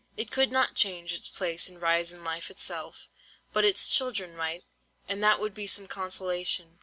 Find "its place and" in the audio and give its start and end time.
1.13-1.79